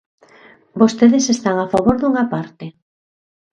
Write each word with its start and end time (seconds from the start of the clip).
Vostedes 0.81 1.25
están 1.35 1.55
a 1.59 1.67
favor 1.73 1.95
dunha 1.99 2.25
parte. 2.33 2.65